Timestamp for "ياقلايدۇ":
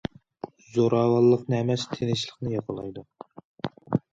2.57-3.05